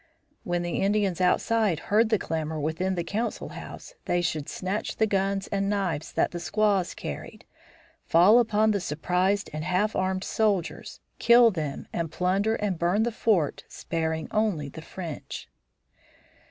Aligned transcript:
When 0.43 0.63
the 0.63 0.81
Indians 0.81 1.21
outside 1.21 1.77
heard 1.93 2.09
the 2.09 2.17
clamor 2.17 2.59
within 2.59 2.95
the 2.95 3.03
council 3.03 3.49
house 3.49 3.93
they 4.05 4.19
should 4.19 4.49
snatch 4.49 4.95
the 4.95 5.05
guns 5.05 5.45
and 5.49 5.69
knives 5.69 6.11
that 6.13 6.31
the 6.31 6.39
squaws 6.39 6.95
carried, 6.95 7.45
fall 8.07 8.39
upon 8.39 8.71
the 8.71 8.79
surprised 8.79 9.51
and 9.53 9.63
half 9.63 9.95
armed 9.95 10.23
soldiers, 10.23 11.01
kill 11.19 11.51
them 11.51 11.87
and 11.93 12.11
plunder 12.11 12.55
and 12.55 12.79
burn 12.79 13.03
the 13.03 13.11
fort, 13.11 13.63
sparing 13.67 14.27
only 14.31 14.69
the 14.69 14.81
French. 14.81 15.47